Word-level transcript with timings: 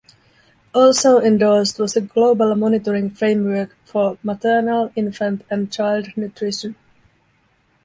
Also 0.73 1.19
endorsed 1.21 1.77
was 1.77 1.95
a 1.95 2.01
global 2.01 2.55
monitoring 2.55 3.11
framework 3.11 3.77
for 3.85 4.17
maternal, 4.23 4.91
infant 4.95 5.43
and 5.51 5.71
child 5.71 6.07
nutrition. 6.17 6.75